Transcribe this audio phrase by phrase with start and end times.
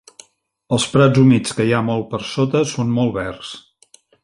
[0.77, 3.53] Els prats humits que hi ha molt per sota són molt verds.